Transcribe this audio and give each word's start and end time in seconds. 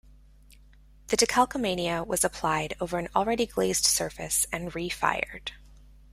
The 1.09 1.15
decalcomania 1.15 2.07
was 2.07 2.23
applied 2.23 2.73
over 2.81 2.97
an 2.97 3.07
already-glazed 3.15 3.85
surface 3.85 4.47
and 4.51 4.73
re-fired. 4.73 5.51